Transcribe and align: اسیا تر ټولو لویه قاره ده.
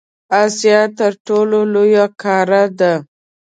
اسیا 0.43 0.79
تر 0.97 1.11
ټولو 1.27 1.59
لویه 1.73 2.05
قاره 2.21 2.63
ده. 2.79 2.93